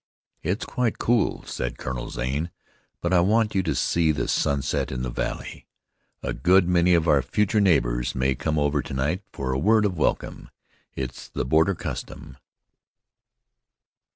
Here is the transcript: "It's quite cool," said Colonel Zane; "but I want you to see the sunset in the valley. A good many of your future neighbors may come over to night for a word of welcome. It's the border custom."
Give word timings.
"It's 0.41 0.65
quite 0.65 0.97
cool," 0.97 1.43
said 1.45 1.77
Colonel 1.77 2.09
Zane; 2.09 2.49
"but 3.01 3.13
I 3.13 3.19
want 3.19 3.53
you 3.53 3.61
to 3.61 3.75
see 3.75 4.11
the 4.11 4.27
sunset 4.27 4.91
in 4.91 5.03
the 5.03 5.11
valley. 5.11 5.67
A 6.23 6.33
good 6.33 6.67
many 6.67 6.95
of 6.95 7.05
your 7.05 7.21
future 7.21 7.61
neighbors 7.61 8.15
may 8.15 8.33
come 8.33 8.57
over 8.57 8.81
to 8.81 8.95
night 8.95 9.21
for 9.31 9.51
a 9.51 9.59
word 9.59 9.85
of 9.85 9.99
welcome. 9.99 10.49
It's 10.95 11.27
the 11.29 11.45
border 11.45 11.75
custom." 11.75 12.37